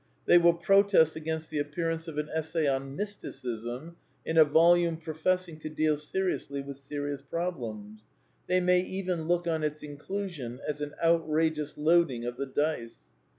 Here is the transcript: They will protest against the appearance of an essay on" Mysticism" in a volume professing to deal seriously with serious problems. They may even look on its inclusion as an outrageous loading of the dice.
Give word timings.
They 0.25 0.39
will 0.39 0.55
protest 0.55 1.15
against 1.15 1.51
the 1.51 1.59
appearance 1.59 2.07
of 2.07 2.17
an 2.17 2.27
essay 2.33 2.65
on" 2.65 2.95
Mysticism" 2.95 3.97
in 4.25 4.35
a 4.35 4.43
volume 4.43 4.97
professing 4.97 5.59
to 5.59 5.69
deal 5.69 5.95
seriously 5.95 6.59
with 6.59 6.77
serious 6.77 7.21
problems. 7.21 8.01
They 8.47 8.61
may 8.61 8.79
even 8.81 9.27
look 9.27 9.45
on 9.45 9.63
its 9.63 9.83
inclusion 9.83 10.59
as 10.67 10.81
an 10.81 10.95
outrageous 11.03 11.77
loading 11.77 12.25
of 12.25 12.35
the 12.37 12.47
dice. 12.47 12.97